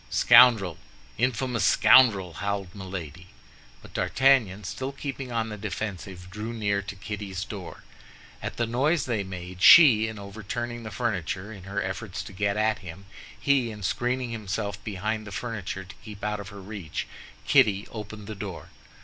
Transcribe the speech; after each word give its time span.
"Scoundrel, 0.09 0.79
infamous 1.19 1.63
scoundrel!" 1.63 2.33
howled 2.33 2.73
Milady. 2.73 3.27
But 3.83 3.93
D'Artagnan, 3.93 4.63
still 4.63 4.91
keeping 4.91 5.31
on 5.31 5.49
the 5.49 5.59
defensive, 5.59 6.31
drew 6.31 6.53
near 6.53 6.81
to 6.81 6.95
Kitty's 6.95 7.45
door. 7.45 7.83
At 8.41 8.57
the 8.57 8.65
noise 8.65 9.05
they 9.05 9.23
made, 9.23 9.61
she 9.61 10.07
in 10.07 10.17
overturning 10.17 10.81
the 10.81 10.89
furniture 10.89 11.53
in 11.53 11.65
her 11.65 11.83
efforts 11.83 12.23
to 12.23 12.33
get 12.33 12.57
at 12.57 12.79
him, 12.79 13.05
he 13.39 13.69
in 13.69 13.83
screening 13.83 14.31
himself 14.31 14.83
behind 14.83 15.27
the 15.27 15.31
furniture 15.31 15.83
to 15.83 15.95
keep 16.03 16.23
out 16.23 16.39
of 16.39 16.49
her 16.49 16.63
reach, 16.63 17.05
Kitty 17.45 17.87
opened 17.91 18.25
the 18.25 18.33
door. 18.33 18.69